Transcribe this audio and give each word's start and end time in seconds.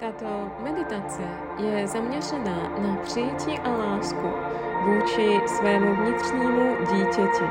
Tato 0.00 0.50
meditace 0.62 1.22
je 1.58 1.86
zaměřena 1.86 2.68
na 2.78 2.96
přijetí 3.02 3.58
a 3.58 3.70
lásku 3.70 4.32
vůči 4.84 5.40
svému 5.46 5.94
vnitřnímu 5.94 6.76
dítěti. 6.92 7.44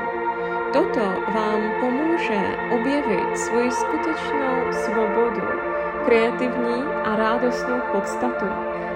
Toto 0.72 1.00
vám 1.34 1.60
pomůže 1.80 2.40
objevit 2.74 3.38
svoji 3.38 3.70
skutečnou 3.70 4.72
svobodu, 4.72 5.42
kreativní 6.04 6.82
a 7.04 7.16
radostnou 7.16 7.80
podstatu, 7.92 8.46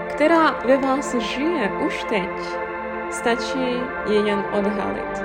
která 0.09 0.51
ve 0.51 0.77
vás 0.77 1.15
žije 1.15 1.73
už 1.87 2.05
teď. 2.05 2.31
Stačí 3.11 3.83
je 4.07 4.27
jen 4.27 4.45
odhalit. 4.53 5.23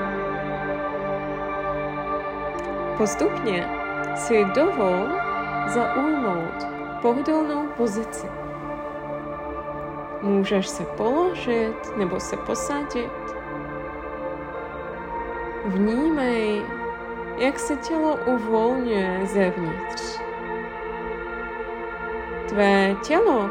Postupně 2.97 3.69
si 4.15 4.45
dovol 4.45 5.07
zaujmout 5.67 6.76
pohodlnou 7.01 7.67
pozici. 7.77 8.27
Můžeš 10.21 10.67
se 10.67 10.85
položit 10.85 11.97
nebo 11.97 12.19
se 12.19 12.37
posadit. 12.37 13.11
Vnímej, 15.65 16.61
jak 17.37 17.59
se 17.59 17.75
tělo 17.75 18.17
uvolňuje 18.25 19.19
zevnitř. 19.25 20.19
Tvé 22.49 22.95
tělo 23.03 23.49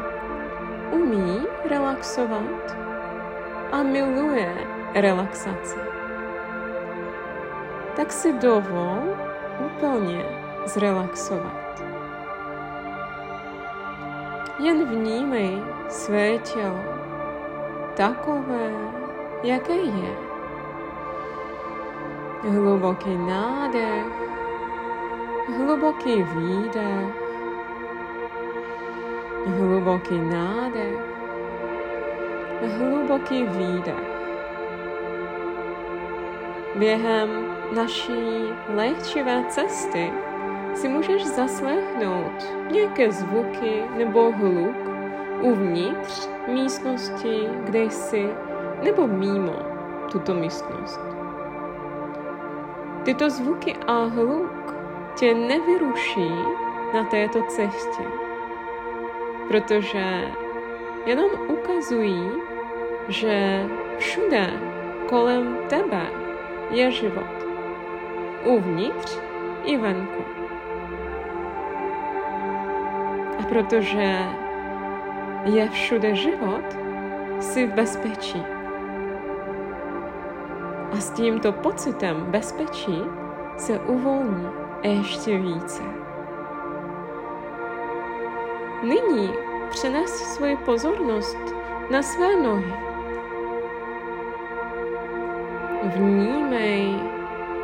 umí 0.91 1.47
relaxovat 1.69 2.77
a 3.71 3.83
miluje 3.83 4.53
relaxaci. 4.93 5.79
Tak 7.95 8.11
si 8.11 8.33
dovol 8.33 8.99
úplně 9.59 10.25
zrelaxovat. 10.65 11.66
Jen 14.59 14.85
vnímej 14.85 15.63
své 15.89 16.37
tělo 16.37 16.79
takové, 17.97 18.71
jaké 19.43 19.73
je. 19.73 20.15
Hluboký 22.49 23.17
nádech, 23.17 24.05
hluboký 25.57 26.23
výdech, 26.23 27.15
hluboký 29.45 30.19
nádech, 30.19 30.99
hluboký 32.77 33.43
výdech. 33.43 34.17
Během 36.75 37.29
naší 37.75 38.53
léčivé 38.75 39.45
cesty 39.49 40.11
si 40.77 40.87
můžeš 40.87 41.25
zaslechnout 41.25 42.45
nějaké 42.71 43.11
zvuky 43.11 43.83
nebo 43.97 44.31
hluk 44.31 44.75
uvnitř 45.41 46.29
místnosti, 46.47 47.49
kde 47.63 47.79
jsi, 47.79 48.29
nebo 48.83 49.07
mimo 49.07 49.55
tuto 50.11 50.33
místnost. 50.33 50.99
Tyto 53.03 53.29
zvuky 53.29 53.75
a 53.87 54.03
hluk 54.03 54.75
tě 55.15 55.33
nevyruší 55.33 56.31
na 56.93 57.03
této 57.03 57.41
cestě, 57.41 58.03
protože 59.47 60.31
jenom 61.05 61.29
ukazují, 61.47 62.31
že 63.07 63.65
všude 63.97 64.49
kolem 65.09 65.57
tebe 65.69 66.05
je 66.69 66.91
život. 66.91 67.37
Uvnitř 68.45 69.19
i 69.63 69.77
venku. 69.77 70.36
Protože 73.49 74.19
je 75.45 75.69
všude 75.69 76.15
život, 76.15 76.77
jsi 77.39 77.67
v 77.67 77.73
bezpečí. 77.73 78.43
A 80.91 80.95
s 80.95 81.09
tímto 81.09 81.51
pocitem 81.51 82.25
bezpečí 82.29 83.01
se 83.57 83.79
uvolní 83.79 84.47
ještě 84.83 85.37
více. 85.37 85.83
Nyní 88.83 89.29
přenes 89.69 90.09
svoji 90.09 90.57
pozornost 90.57 91.37
na 91.91 92.01
své 92.01 92.35
nohy. 92.43 92.73
Vnímej 95.83 96.95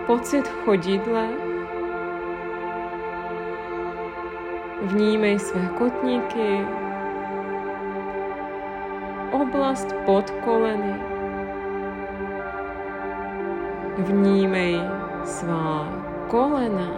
pocit 0.06 0.47
chodidla 0.47 1.24
Vnímej 4.83 5.39
své 5.39 5.69
kotníky, 5.77 6.67
oblast 9.31 9.95
pod 10.05 10.29
koleny. 10.29 10.95
Vnímej 13.97 14.79
svá 15.23 15.88
kolena, 16.27 16.91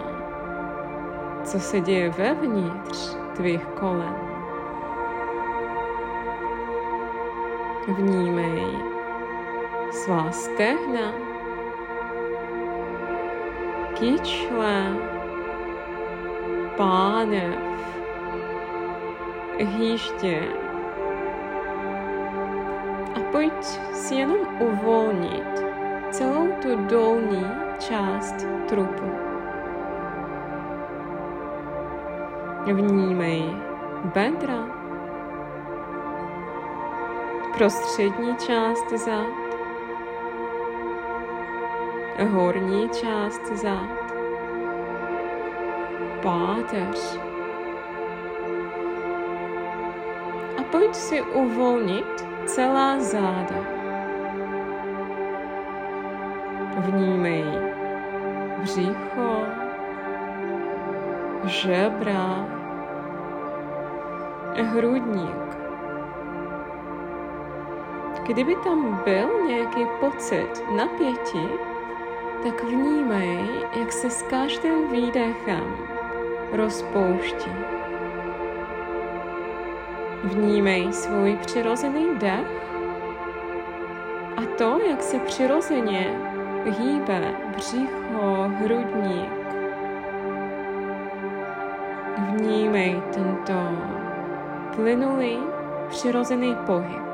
co 1.44 1.60
se 1.60 1.80
děje 1.80 2.10
vevnitř 2.10 3.16
tvých 3.36 3.64
kolen. 3.64 4.14
Vnímej 7.88 8.66
svá 9.90 10.30
stehna, 10.30 11.12
kyčle, 13.98 14.96
pánev, 16.76 17.75
hýště. 19.58 20.42
A 23.14 23.20
pojď 23.32 23.64
si 23.92 24.14
jenom 24.14 24.38
uvolnit 24.60 25.64
celou 26.10 26.48
tu 26.62 26.76
dolní 26.76 27.46
část 27.78 28.46
trupu. 28.68 29.10
Vnímej 32.72 33.42
bedra, 34.14 34.66
prostřední 37.56 38.36
část 38.36 38.90
zad, 38.92 39.46
horní 42.30 42.88
část 42.88 43.46
zad, 43.46 44.12
páteř, 46.22 47.20
pojď 50.76 50.94
si 50.94 51.22
uvolnit 51.22 52.26
celá 52.44 53.00
záda. 53.00 53.60
Vnímej 56.76 57.44
břicho, 58.60 59.32
žebra, 61.44 62.44
hrudník. 64.62 65.48
Kdyby 68.26 68.56
tam 68.64 69.00
byl 69.04 69.28
nějaký 69.48 69.86
pocit 70.00 70.62
napětí, 70.76 71.48
tak 72.42 72.64
vnímej, 72.64 73.48
jak 73.80 73.92
se 73.92 74.10
s 74.10 74.22
každým 74.22 74.88
výdechem 74.88 75.76
rozpouští. 76.52 77.50
Vnímej 80.26 80.92
svůj 80.92 81.38
přirozený 81.46 82.06
dech 82.18 82.46
a 84.36 84.42
to, 84.58 84.80
jak 84.90 85.02
se 85.02 85.18
přirozeně 85.18 86.20
hýbe 86.64 87.34
břicho, 87.56 88.50
hrudník. 88.58 89.32
Vnímej 92.18 93.02
tento 93.14 93.54
plynulý, 94.76 95.38
přirozený 95.88 96.56
pohyb. 96.66 97.06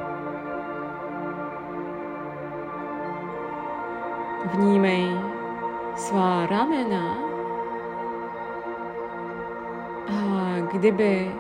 Vnímej 4.54 5.08
svá 5.96 6.46
ramena 6.46 7.16
a 10.08 10.60
kdyby 10.72 11.32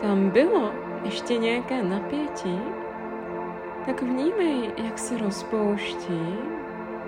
tam 0.00 0.30
bylo 0.30 0.81
ještě 1.04 1.38
nějaké 1.38 1.82
napětí, 1.82 2.60
tak 3.86 4.02
vnímej, 4.02 4.70
jak 4.76 4.98
se 4.98 5.18
rozpouští 5.18 6.38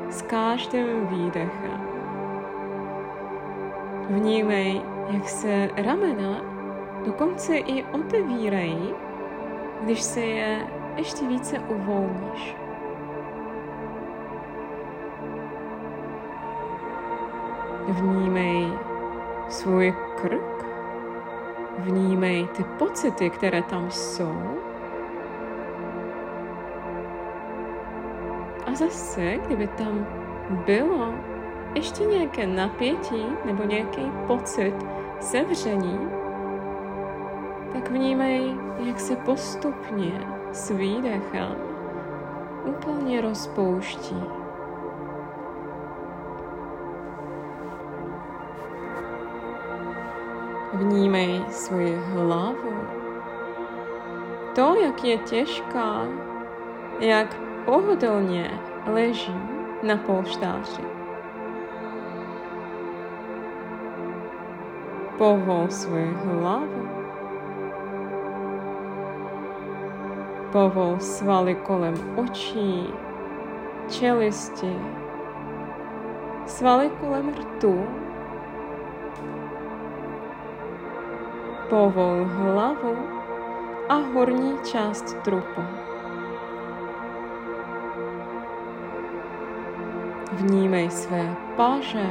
s 0.08 0.22
každým 0.22 1.06
výdechem. 1.06 1.80
Vnímej, 4.08 4.82
jak 5.10 5.28
se 5.28 5.70
ramena 5.76 6.40
dokonce 7.04 7.56
i 7.56 7.84
otevírají, 7.84 8.94
když 9.80 10.02
se 10.02 10.20
je 10.20 10.66
ještě 10.96 11.26
více 11.26 11.58
uvolníš. 11.58 12.56
Vnímej 17.88 18.72
svůj 19.48 19.94
krk, 20.22 20.53
Vnímej 21.84 22.48
ty 22.56 22.64
pocity, 22.78 23.30
které 23.30 23.62
tam 23.62 23.90
jsou. 23.90 24.36
A 28.66 28.74
zase, 28.74 29.36
kdyby 29.46 29.66
tam 29.66 30.06
bylo 30.66 31.14
ještě 31.74 32.04
nějaké 32.04 32.46
napětí 32.46 33.26
nebo 33.44 33.64
nějaký 33.64 34.12
pocit 34.26 34.74
sevření, 35.20 35.98
tak 37.72 37.90
vnímej, 37.90 38.54
jak 38.84 39.00
se 39.00 39.16
postupně 39.16 40.12
s 40.52 40.70
výdechem 40.70 41.56
úplně 42.64 43.20
rozpouští. 43.20 44.43
Vnímej 50.74 51.42
svoji 51.50 51.94
hlavu. 51.94 52.74
To, 54.54 54.74
jak 54.74 55.04
je 55.04 55.18
těžká, 55.18 56.02
jak 57.00 57.36
pohodlně 57.64 58.50
leží 58.86 59.40
na 59.82 59.96
polštáři. 59.96 60.82
Povol 65.18 65.70
svoji 65.70 66.14
hlavu. 66.24 66.88
Povol 70.52 70.98
svaly 70.98 71.54
kolem 71.54 71.94
očí, 72.16 72.86
čelisti, 73.88 74.78
svaly 76.46 76.90
kolem 77.00 77.34
rtu, 77.34 77.86
povol 81.74 82.22
hlavu 82.24 82.94
a 83.88 83.94
horní 84.14 84.54
část 84.62 85.18
trupu. 85.26 85.62
Vnímej 90.32 90.90
své 90.90 91.36
páže, 91.56 92.06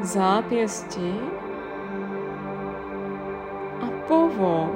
zápěstí 0.00 1.20
a 3.80 3.86
povol 4.08 4.68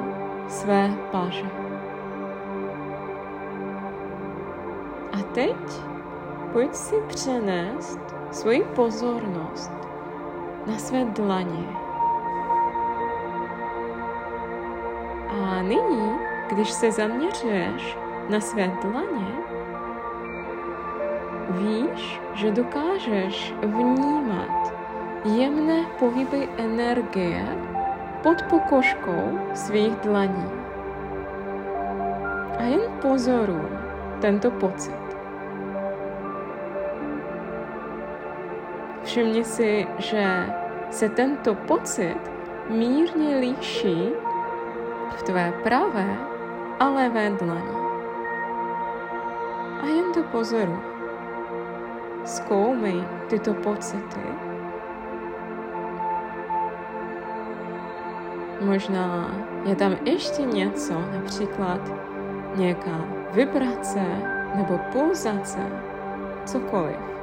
své 0.49 0.91
paže. 1.13 1.51
A 5.13 5.23
teď 5.33 5.57
pojď 6.53 6.75
si 6.75 6.97
přenést 7.09 8.01
svoji 8.31 8.63
pozornost 8.63 9.88
na 10.69 10.79
své 10.79 11.05
dlaně. 11.05 11.67
A 15.29 15.63
nyní, 15.63 16.13
když 16.49 16.71
se 16.71 16.93
zaměřuješ 16.93 17.99
na 18.29 18.41
své 18.41 18.73
dlaně, 18.83 19.27
víš, 21.51 22.21
že 22.35 22.51
dokážeš 22.51 23.55
vnímat 23.63 24.73
jemné 25.25 25.85
pohyby 25.99 26.49
energie 26.59 27.45
pod 28.23 28.43
pokožkou 28.43 29.39
svých 29.55 29.95
dlaní. 29.95 30.51
A 32.59 32.63
jen 32.63 32.81
pozoruj 33.03 33.69
tento 34.21 34.51
pocit. 34.51 35.08
Všimni 39.09 39.45
si, 39.45 39.87
že 39.99 40.53
se 40.91 41.09
tento 41.09 41.55
pocit 41.55 42.21
mírně 42.69 43.37
líší 43.37 44.13
v 45.17 45.23
tvé 45.23 45.53
pravé 45.63 46.17
a 46.79 46.89
levé 46.89 47.31
dlani. 47.31 47.77
A 49.83 49.87
jen 49.87 50.13
to 50.13 50.23
pozoruj. 50.23 50.77
Zkoumej 52.25 53.05
tyto 53.29 53.55
pocity. 53.55 54.29
Možná 58.61 59.31
je 59.65 59.77
tam 59.77 59.97
ještě 60.05 60.43
něco, 60.43 60.95
například 61.15 61.81
nějaká 62.57 63.05
vibrace 63.33 64.05
nebo 64.55 64.79
pulzace, 64.93 65.61
cokoliv. 66.45 67.18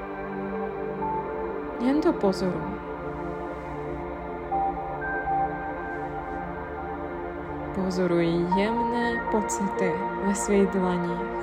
Jen 1.79 2.01
to 2.01 2.13
pozoruj. 2.13 2.71
Pozoruj 7.75 8.25
jemné 8.57 9.21
pocity 9.31 9.91
ve 10.23 10.35
svých 10.35 10.67
dlaních. 10.67 11.35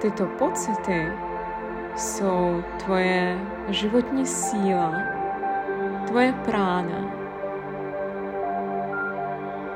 Tyto 0.00 0.26
pocity 0.26 1.12
jsou 1.96 2.62
tvoje 2.84 3.38
životní 3.68 4.26
síla, 4.26 4.92
tvoje 6.06 6.32
prána. 6.32 7.10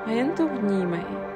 A 0.06 0.10
jen 0.10 0.30
to 0.30 0.48
vnímej. 0.48 1.29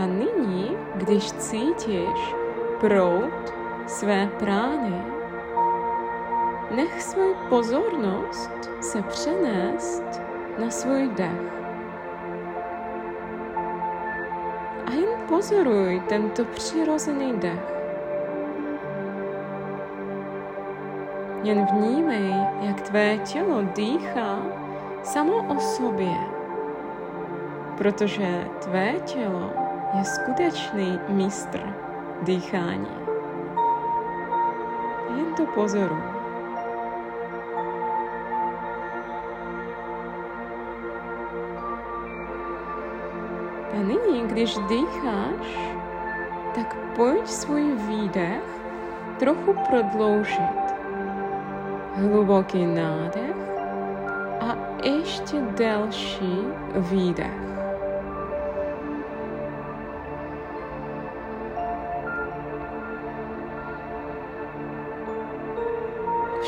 A 0.00 0.06
nyní, 0.06 0.76
když 0.94 1.32
cítíš 1.32 2.34
proud 2.80 3.54
své 3.86 4.26
prány, 4.38 5.02
nech 6.76 7.02
svou 7.02 7.34
pozornost 7.48 8.70
se 8.80 9.02
přenést 9.02 10.22
na 10.58 10.70
svůj 10.70 11.08
dech. 11.08 11.52
A 14.86 14.90
jen 14.92 15.26
pozoruj 15.28 16.02
tento 16.08 16.44
přirozený 16.44 17.32
dech. 17.32 17.74
Jen 21.42 21.66
vnímej, 21.66 22.34
jak 22.60 22.80
tvé 22.80 23.18
tělo 23.18 23.62
dýchá 23.62 24.38
samo 25.02 25.36
o 25.36 25.60
sobě, 25.60 26.16
protože 27.76 28.48
tvé 28.58 28.92
tělo 28.92 29.59
je 29.94 30.04
skutečný 30.04 31.00
mistr 31.08 31.74
dýchání. 32.22 32.96
Jen 35.16 35.34
to 35.34 35.46
pozoruj. 35.46 36.02
A 43.72 43.82
nyní, 43.82 44.26
když 44.26 44.58
dýcháš, 44.68 45.58
tak 46.54 46.76
pojď 46.96 47.26
svůj 47.26 47.72
výdech 47.72 48.42
trochu 49.18 49.54
prodloužit. 49.68 50.60
Hluboký 51.94 52.66
nádech 52.66 53.36
a 54.40 54.56
ještě 54.84 55.40
delší 55.40 56.38
výdech. 56.76 57.59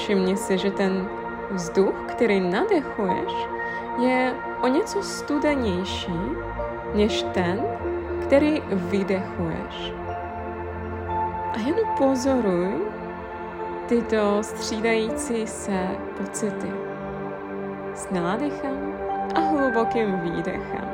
Všimni 0.03 0.37
si, 0.37 0.59
že 0.59 0.71
ten 0.71 1.09
vzduch, 1.51 1.95
který 2.07 2.41
nadechuješ, 2.41 3.33
je 4.03 4.35
o 4.63 4.69
něco 4.69 5.03
studenější 5.03 6.19
než 6.95 7.23
ten, 7.23 7.63
který 8.23 8.63
vydechuješ. 8.67 9.95
A 11.53 11.59
jen 11.67 11.77
pozoruj 11.99 12.75
tyto 13.87 14.43
střídající 14.43 15.47
se 15.47 15.89
pocity 16.19 16.71
s 17.95 18.11
nádechem 18.11 18.95
a 19.35 19.41
hlubokým 19.41 20.21
výdechem. 20.21 20.85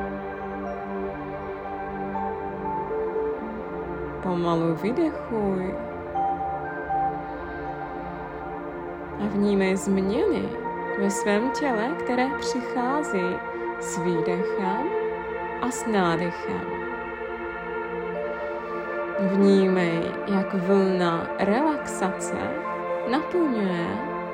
Pomalu 4.22 4.74
vydechuj 4.74 5.74
a 9.20 9.26
vnímej 9.26 9.76
změny 9.76 10.48
ve 10.98 11.10
svém 11.10 11.50
těle, 11.50 11.94
které 12.04 12.26
přichází 12.38 13.36
s 13.80 13.98
výdechem 13.98 14.88
a 15.62 15.70
s 15.70 15.86
nádechem. 15.86 16.60
Vnímej, 19.18 20.02
jak 20.26 20.54
vlna 20.54 21.28
relaxace 21.38 22.36
naplňuje 23.10 23.86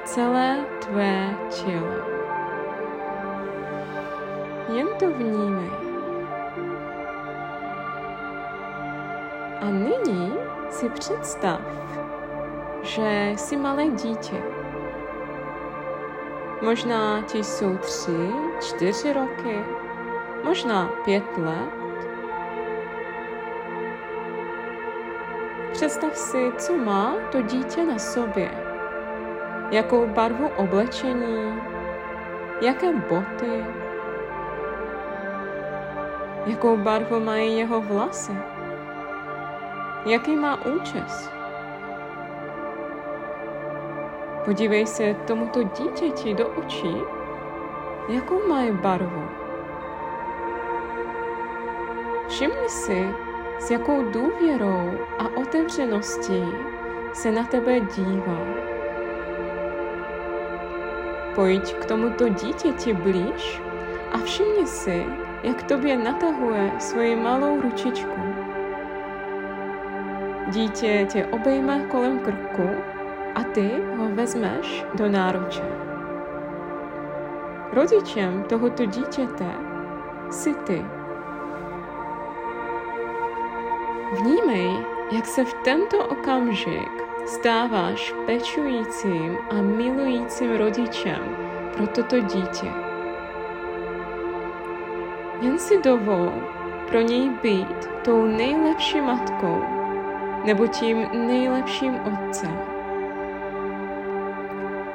celé 0.05 0.57
tvé 0.81 1.37
tělo. 1.51 2.15
jen 4.75 4.89
to 4.99 5.11
vnímej. 5.11 5.71
A 9.61 9.65
nyní 9.65 10.33
si 10.71 10.89
představ, 10.89 11.61
že 12.83 13.33
jsi 13.37 13.57
malé 13.57 13.89
dítě. 13.89 14.43
Možná 16.65 17.23
ti 17.23 17.45
jsou 17.45 17.77
tři, 17.77 18.31
čtyři 18.61 19.13
roky, 19.13 19.65
možná 20.45 20.91
pět 21.05 21.39
let. 21.39 21.85
Představ 25.73 26.17
si, 26.17 26.53
co 26.59 26.77
má 26.77 27.15
to 27.33 27.43
dítě 27.43 27.85
na 27.85 27.99
sobě. 27.99 28.51
Jakou 29.71 30.07
barvu 30.07 30.49
oblečení, 30.57 31.61
jaké 32.61 32.93
boty, 32.93 33.65
jakou 36.47 36.77
barvu 36.77 37.21
mají 37.21 37.59
jeho 37.59 37.81
vlasy, 37.81 38.37
jaký 40.07 40.37
má 40.37 40.67
účes. 40.67 41.34
Podívej 44.45 44.87
se 44.87 45.15
tomuto 45.27 45.63
dítěti 45.63 46.35
do 46.35 46.49
očí, 46.49 46.97
jakou 48.09 48.49
mají 48.49 48.71
barvu. 48.73 49.29
Všimni 52.29 52.69
si, 52.69 53.07
s 53.59 53.71
jakou 53.71 54.03
důvěrou 54.11 54.91
a 55.19 55.29
otevřeností 55.37 56.45
se 57.13 57.33
na 57.33 57.45
tebe 57.45 57.81
dívá. 57.81 58.39
Pojď 61.35 61.75
k 61.75 61.85
tomuto 61.85 62.29
dítěti 62.29 62.93
blíž 62.93 63.63
a 64.13 64.19
všimni 64.19 64.67
si, 64.67 65.07
jak 65.43 65.63
tobě 65.63 65.97
natahuje 65.97 66.73
svoji 66.79 67.17
malou 67.17 67.61
ručičku. 67.61 68.21
Dítě 70.49 71.07
tě 71.13 71.27
obejme 71.27 71.87
kolem 71.91 72.19
krku 72.19 72.94
a 73.35 73.43
ty 73.43 73.71
ho 73.97 74.09
vezmeš 74.09 74.85
do 74.95 75.09
náruče. 75.09 75.63
Rodičem 77.73 78.43
tohoto 78.49 78.85
dítěte 78.85 79.47
jsi 80.31 80.55
ty. 80.55 80.85
Vnímej, 84.13 84.71
jak 85.13 85.27
se 85.27 85.45
v 85.45 85.55
tento 85.55 86.07
okamžik 86.07 87.05
stáváš 87.27 88.15
pečujícím 88.27 89.37
a 89.51 89.55
milujícím 89.55 90.57
rodičem 90.57 91.37
pro 91.77 91.87
toto 91.87 92.21
dítě. 92.21 92.73
Jen 95.41 95.59
si 95.59 95.83
dovol 95.83 96.33
pro 96.89 97.01
něj 97.01 97.31
být 97.43 97.91
tou 98.05 98.27
nejlepší 98.27 99.01
matkou 99.01 99.63
nebo 100.45 100.67
tím 100.67 101.07
nejlepším 101.13 101.95
otcem. 101.95 102.74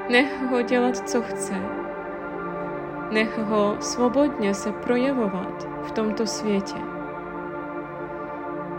Nech 0.09 0.41
ho 0.49 0.61
dělat, 0.61 1.09
co 1.09 1.21
chce. 1.21 1.53
Nech 3.11 3.37
ho 3.37 3.75
svobodně 3.79 4.53
se 4.53 4.71
projevovat 4.71 5.67
v 5.81 5.91
tomto 5.91 6.27
světě. 6.27 6.77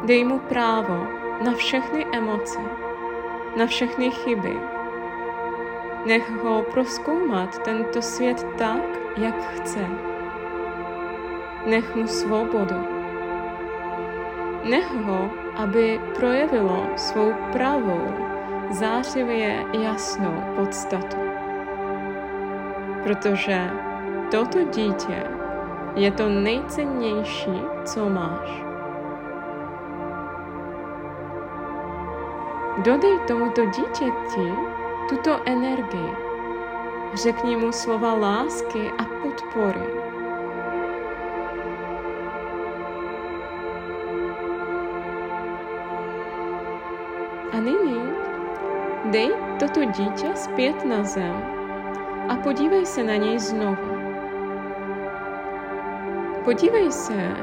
Dej 0.05 0.25
mu 0.25 0.39
právo 0.39 1.07
na 1.45 1.53
všechny 1.53 2.07
emoce, 2.13 2.59
na 3.57 3.67
všechny 3.67 4.11
chyby. 4.11 4.61
Nech 6.07 6.31
ho 6.31 6.63
proskoumat 6.63 7.59
tento 7.59 8.03
svět 8.03 8.47
tak, 8.59 8.83
jak 9.17 9.43
chce. 9.43 9.87
Nech 11.67 11.97
mu 11.97 12.07
svobodu. 12.07 12.77
Nech 14.65 14.95
ho, 14.95 15.31
aby 15.57 16.01
projevilo 16.15 16.87
svou 16.97 17.33
pravou, 17.53 18.30
zářivě 18.71 19.65
jasnou 19.73 20.43
podstatu. 20.57 21.17
Protože 23.03 23.71
toto 24.31 24.65
dítě 24.65 25.25
je 25.95 26.13
to 26.13 26.29
nejcennější, 26.29 27.63
co 27.85 28.09
máš. 28.09 28.63
Dodej 32.85 33.19
tomuto 33.27 33.65
dítěti 33.65 34.55
tuto 35.09 35.41
energii. 35.45 36.15
Řekni 37.15 37.57
mu 37.57 37.73
slova 37.73 38.15
lásky 38.15 38.91
a 38.99 39.05
podpory. 39.23 39.87
A 47.53 47.61
nyní 47.61 48.00
dej 49.11 49.31
toto 49.59 49.85
dítě 49.85 50.27
zpět 50.35 50.85
na 50.85 51.05
zem 51.05 51.43
a 52.29 52.37
podívej 52.37 52.87
se 52.87 53.03
na 53.03 53.17
něj 53.17 53.39
znovu. 53.39 53.91
Podívej 56.45 56.93
se, 56.93 57.37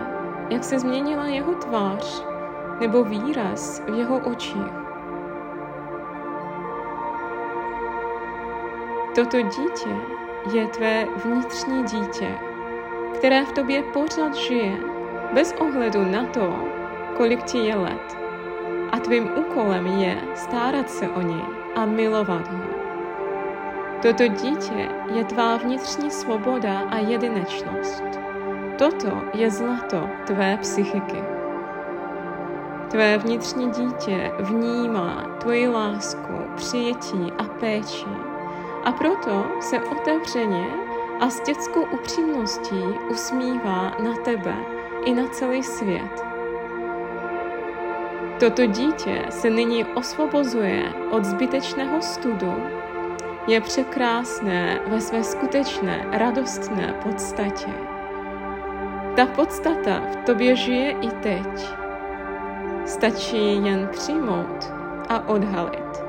jak 0.50 0.64
se 0.64 0.80
změnila 0.80 1.26
jeho 1.26 1.54
tvář 1.54 2.24
nebo 2.80 3.04
výraz 3.04 3.82
v 3.88 3.98
jeho 3.98 4.20
očích. 4.20 4.74
Toto 9.16 9.42
dítě 9.42 9.96
je 10.54 10.68
tvé 10.68 11.08
vnitřní 11.26 11.84
dítě, 11.84 12.38
které 13.14 13.46
v 13.46 13.52
tobě 13.52 13.84
pořád 13.84 14.36
žije, 14.36 14.78
bez 15.34 15.54
ohledu 15.60 16.06
na 16.06 16.26
to, 16.26 16.56
kolik 17.18 17.44
ti 17.44 17.58
je 17.58 17.76
let. 17.76 18.27
A 18.92 19.00
tvým 19.00 19.30
úkolem 19.38 19.88
je 19.88 20.22
starat 20.36 20.90
se 20.90 21.10
o 21.10 21.22
něj 21.22 21.46
a 21.76 21.86
milovat 21.86 22.48
ho. 22.48 22.64
Toto 24.02 24.28
dítě 24.28 24.90
je 25.14 25.24
tvá 25.26 25.58
vnitřní 25.58 26.12
svoboda 26.12 26.80
a 26.80 26.98
jedinečnost. 26.98 28.04
Toto 28.78 29.22
je 29.34 29.52
zlato 29.52 30.10
tvé 30.26 30.58
psychiky. 30.58 31.24
Tvé 32.90 33.18
vnitřní 33.18 33.70
dítě 33.70 34.32
vnímá 34.40 35.38
tvoji 35.40 35.68
lásku, 35.68 36.34
přijetí 36.56 37.32
a 37.38 37.44
péči 37.44 38.08
a 38.84 38.92
proto 38.92 39.46
se 39.60 39.80
otevřeně 39.80 40.68
a 41.20 41.30
s 41.30 41.42
dětskou 41.42 41.82
upřímností 41.82 42.84
usmívá 43.12 43.92
na 44.04 44.16
tebe 44.26 44.56
i 45.06 45.14
na 45.14 45.28
celý 45.28 45.64
svět. 45.64 46.27
Toto 48.40 48.66
dítě 48.66 49.26
se 49.30 49.50
nyní 49.50 49.86
osvobozuje 49.86 50.94
od 51.12 51.26
zbytečného 51.26 52.02
studu, 52.02 52.54
je 53.48 53.62
překrásné 53.62 54.80
ve 54.88 55.02
své 55.02 55.24
skutečné 55.24 56.06
radostné 56.12 56.94
podstatě. 57.04 57.72
Ta 59.16 59.26
podstata 59.26 60.02
v 60.12 60.16
tobě 60.16 60.56
žije 60.56 60.92
i 60.92 61.10
teď. 61.10 61.70
Stačí 62.86 63.66
jen 63.66 63.90
přijmout 63.92 64.74
a 65.10 65.28
odhalit. 65.28 66.04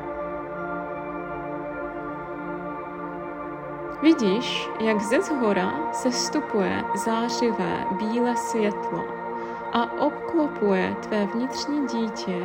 Vidíš, 4.03 4.69
jak 4.81 5.01
ze 5.01 5.23
zhora 5.23 5.93
se 5.93 6.13
stupuje 6.13 6.83
zářivé 7.05 7.85
bílé 7.99 8.37
světlo 8.37 9.28
a 9.73 10.01
obklopuje 10.01 10.97
tvé 11.03 11.27
vnitřní 11.27 11.87
dítě 11.87 12.39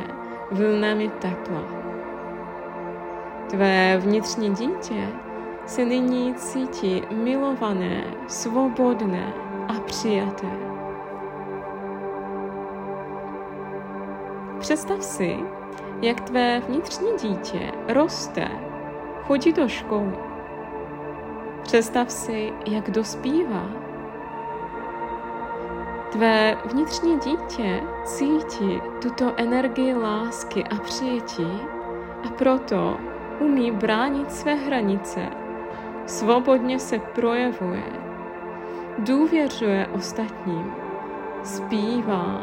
vlnami 0.50 1.08
tepla. 1.08 1.62
Tvé 3.50 3.96
vnitřní 3.98 4.54
dítě 4.54 5.08
se 5.66 5.84
nyní 5.84 6.34
cítí 6.34 7.02
milované, 7.10 8.04
svobodné 8.28 9.32
a 9.68 9.80
přijaté. 9.80 10.50
Představ 14.58 15.02
si, 15.02 15.38
jak 16.02 16.20
tvé 16.20 16.60
vnitřní 16.60 17.08
dítě 17.22 17.72
roste, 17.88 18.48
chodí 19.26 19.52
do 19.52 19.68
školy, 19.68 20.12
Představ 21.64 22.12
si, 22.12 22.52
jak 22.66 22.90
dospívá. 22.90 23.83
Tvé 26.14 26.56
vnitřní 26.64 27.18
dítě 27.18 27.82
cítí 28.04 28.82
tuto 29.02 29.32
energii 29.36 29.94
lásky 29.94 30.64
a 30.64 30.76
přijetí 30.76 31.60
a 32.26 32.28
proto 32.38 32.96
umí 33.40 33.70
bránit 33.70 34.32
své 34.32 34.54
hranice, 34.54 35.28
svobodně 36.06 36.78
se 36.78 36.98
projevuje, 36.98 37.84
důvěřuje 38.98 39.86
ostatním, 39.94 40.72
zpívá, 41.44 42.40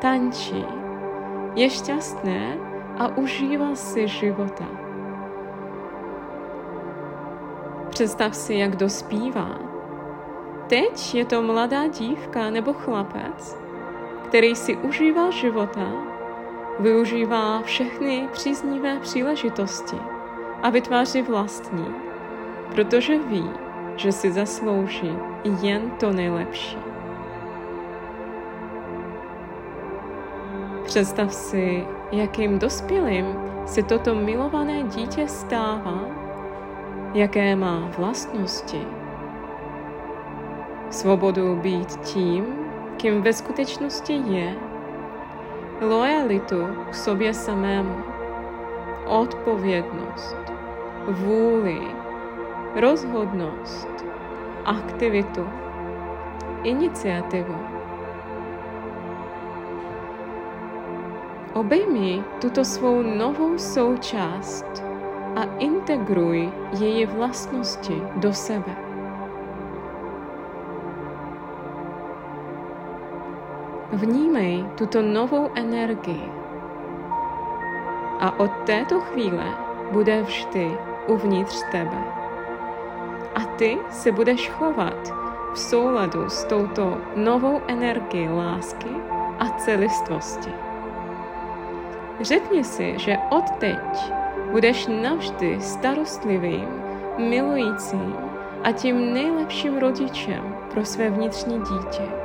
tančí, 0.00 0.64
je 1.54 1.70
šťastné 1.70 2.58
a 2.98 3.16
užívá 3.16 3.74
si 3.74 4.08
života. 4.08 4.66
Představ 7.88 8.36
si, 8.36 8.54
jak 8.54 8.76
dospívá. 8.76 9.73
Teď 10.74 11.14
je 11.14 11.24
to 11.24 11.42
mladá 11.42 11.86
dívka 11.86 12.50
nebo 12.50 12.72
chlapec, 12.72 13.58
který 14.28 14.56
si 14.56 14.76
užívá 14.76 15.30
života, 15.30 15.92
využívá 16.78 17.62
všechny 17.62 18.28
příznivé 18.32 18.98
příležitosti 19.00 19.96
a 20.62 20.70
vytváří 20.70 21.22
vlastní, 21.22 21.86
protože 22.74 23.18
ví, 23.18 23.50
že 23.96 24.12
si 24.12 24.32
zaslouží 24.32 25.12
jen 25.62 25.90
to 25.90 26.12
nejlepší. 26.12 26.78
Představ 30.84 31.34
si, 31.34 31.86
jakým 32.12 32.58
dospělým 32.58 33.26
se 33.66 33.82
toto 33.82 34.14
milované 34.14 34.82
dítě 34.82 35.28
stává, 35.28 36.00
jaké 37.14 37.56
má 37.56 37.90
vlastnosti. 37.98 39.03
Svobodu 40.94 41.56
být 41.56 41.96
tím, 42.00 42.44
kým 42.96 43.22
ve 43.22 43.32
skutečnosti 43.32 44.12
je, 44.12 44.54
lojalitu 45.80 46.66
k 46.90 46.94
sobě 46.94 47.34
samému, 47.34 47.94
odpovědnost, 49.06 50.36
vůli, 51.08 51.80
rozhodnost, 52.80 53.88
aktivitu, 54.64 55.48
iniciativu. 56.62 57.56
Obejmi 61.54 62.22
tuto 62.40 62.64
svou 62.64 63.02
novou 63.02 63.58
součást 63.58 64.82
a 65.36 65.42
integruj 65.58 66.52
její 66.78 67.06
vlastnosti 67.06 68.02
do 68.16 68.32
sebe. 68.32 68.83
Vnímej 73.94 74.66
tuto 74.74 75.02
novou 75.02 75.50
energii 75.54 76.26
a 78.20 78.40
od 78.40 78.50
této 78.66 79.00
chvíle 79.00 79.44
bude 79.92 80.22
vždy 80.22 80.78
uvnitř 81.06 81.62
tebe. 81.70 82.02
A 83.34 83.40
ty 83.56 83.78
se 83.90 84.12
budeš 84.12 84.50
chovat 84.50 85.12
v 85.52 85.58
souladu 85.58 86.30
s 86.30 86.44
touto 86.44 86.98
novou 87.16 87.60
energií 87.68 88.28
lásky 88.28 88.90
a 89.38 89.48
celistvosti. 89.48 90.50
Řekni 92.20 92.64
si, 92.64 92.98
že 92.98 93.18
od 93.30 93.50
teď 93.50 94.12
budeš 94.50 94.86
navždy 94.86 95.60
starostlivým, 95.60 96.68
milujícím 97.18 98.16
a 98.62 98.72
tím 98.72 99.14
nejlepším 99.14 99.78
rodičem 99.78 100.56
pro 100.70 100.84
své 100.84 101.10
vnitřní 101.10 101.58
dítě. 101.58 102.23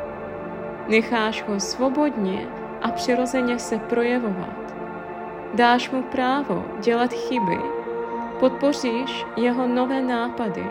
Necháš 0.89 1.43
ho 1.47 1.59
svobodně 1.59 2.47
a 2.81 2.91
přirozeně 2.91 3.59
se 3.59 3.77
projevovat. 3.79 4.73
Dáš 5.53 5.91
mu 5.91 6.03
právo 6.03 6.65
dělat 6.79 7.13
chyby 7.13 7.59
podpoříš 8.39 9.25
jeho 9.35 9.67
nové 9.67 10.01
nápady. 10.01 10.65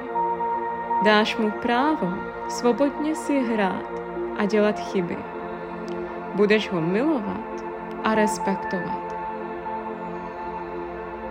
Dáš 1.04 1.36
mu 1.36 1.50
právo 1.50 2.08
svobodně 2.48 3.14
si 3.14 3.40
hrát 3.40 3.84
a 4.38 4.44
dělat 4.44 4.80
chyby. 4.80 5.16
Budeš 6.34 6.70
ho 6.70 6.80
milovat 6.80 7.64
a 8.04 8.14
respektovat. 8.14 9.14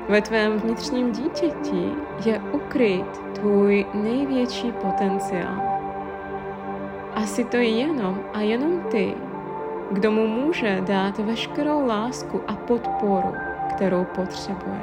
Ve 0.09 0.21
tvém 0.21 0.59
vnitřním 0.59 1.11
dítěti 1.11 1.91
je 2.25 2.41
ukryt 2.51 3.17
tvůj 3.33 3.85
největší 3.93 4.71
potenciál. 4.71 5.76
Asi 7.17 7.43
to 7.43 7.57
je 7.57 7.69
jenom 7.69 8.19
a 8.33 8.39
jenom 8.41 8.81
ty, 8.91 9.13
kdo 9.91 10.11
mu 10.11 10.27
může 10.27 10.81
dát 10.81 11.17
veškerou 11.17 11.87
lásku 11.87 12.41
a 12.47 12.53
podporu, 12.55 13.33
kterou 13.69 14.03
potřebuje. 14.03 14.81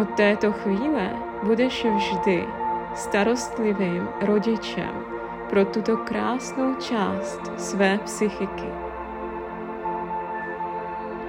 Od 0.00 0.08
této 0.16 0.52
chvíle 0.52 1.10
budeš 1.42 1.84
vždy 1.84 2.46
starostlivým 2.94 4.08
rodičem 4.20 4.90
pro 5.50 5.64
tuto 5.64 5.96
krásnou 5.96 6.74
část 6.74 7.40
své 7.56 7.98
psychiky. 7.98 8.68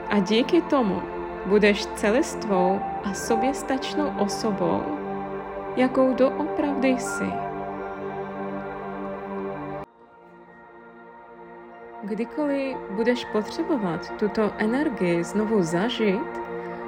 A 0.09 0.19
díky 0.19 0.61
tomu 0.61 1.01
budeš 1.45 1.85
celistvou 1.85 2.79
a 3.03 3.13
soběstačnou 3.13 4.13
osobou, 4.19 4.98
jakou 5.79 6.13
doopravdy 6.13 6.87
jsi. 6.87 7.25
Kdykoliv 12.03 12.77
budeš 12.91 13.25
potřebovat 13.25 14.19
tuto 14.19 14.51
energii 14.57 15.23
znovu 15.23 15.63
zažít, 15.63 16.39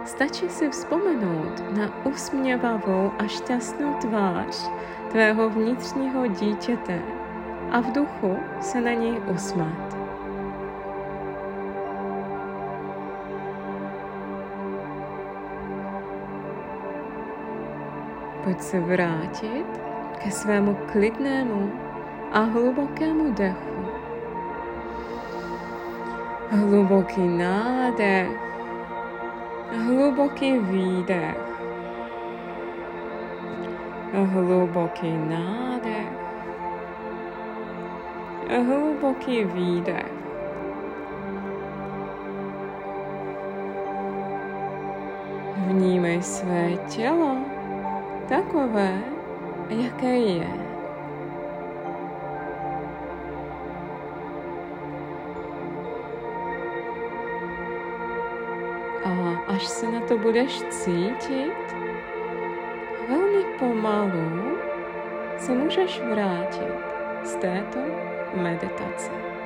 Stačí 0.05 0.49
si 0.49 0.69
vzpomenout 0.69 1.77
na 1.77 2.05
usměvavou 2.05 3.11
a 3.19 3.27
šťastnou 3.27 3.93
tvář 3.93 4.69
tvého 5.11 5.49
vnitřního 5.49 6.27
dítěte 6.27 7.01
a 7.71 7.79
v 7.81 7.91
duchu 7.91 8.37
se 8.61 8.81
na 8.81 8.93
něj 8.93 9.21
usmát. 9.33 10.00
Pojď 18.43 18.61
se 18.61 18.79
vrátit 18.79 19.65
ke 20.23 20.31
svému 20.31 20.77
klidnému 20.91 21.71
a 22.31 22.39
hlubokému 22.39 23.33
dechu. 23.33 23.85
Hluboký 26.49 27.27
nádech 27.27 28.51
Hluboký 29.71 30.59
výdech. 30.59 31.37
Hluboký 34.13 35.11
nádech. 35.17 36.11
Hluboký 38.65 39.43
výdech. 39.43 40.11
Vnímej 45.67 46.21
své 46.23 46.77
tělo 46.87 47.60
takové, 48.31 49.03
jaké 49.69 50.15
je. 50.15 50.47
A 59.05 59.11
až 59.47 59.67
se 59.67 59.91
na 59.91 59.99
to 59.99 60.17
budeš 60.17 60.61
cítit, 60.61 61.75
velmi 63.09 63.43
pomalu 63.59 64.57
se 65.37 65.51
můžeš 65.51 66.01
vrátit 66.01 66.75
z 67.23 67.35
této 67.35 67.79
meditace. 68.33 69.40